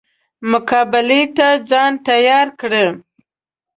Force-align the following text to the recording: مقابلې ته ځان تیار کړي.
مقابلې 0.51 1.21
ته 1.37 1.47
ځان 1.69 1.91
تیار 2.07 2.47
کړي. 2.59 2.85